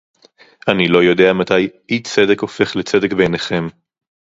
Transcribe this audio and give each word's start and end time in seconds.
אני 0.67 0.87
לא 0.87 1.03
יודע 1.03 1.33
מתי 1.33 1.69
אי-צדק 1.89 2.39
הופך 2.39 2.75
לצדק 2.75 3.13
בעיניכם 3.13 3.67